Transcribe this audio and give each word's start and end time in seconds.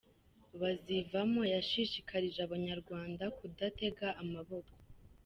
Bazivamo 0.61 1.41
yashishikarije 1.53 2.39
abanyarwanda 2.47 3.23
kudatega 3.37 4.07
amaboko 4.21 4.73